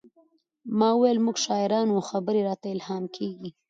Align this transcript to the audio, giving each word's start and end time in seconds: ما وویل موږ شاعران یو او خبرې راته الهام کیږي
ما 0.79 0.89
وویل 0.93 1.17
موږ 1.25 1.37
شاعران 1.45 1.87
یو 1.89 1.97
او 1.97 2.07
خبرې 2.11 2.41
راته 2.49 2.67
الهام 2.75 3.03
کیږي 3.15 3.49